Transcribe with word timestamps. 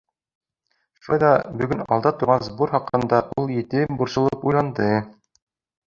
Шулай 1.07 1.21
ҙа 1.23 1.29
бөгөн 1.59 1.85
алда 1.97 2.13
торған 2.23 2.43
сбор 2.49 2.75
хаҡында 2.79 3.23
ул 3.43 3.55
етди 3.61 3.87
борсолоп 4.03 4.51
уйланды. 4.53 4.93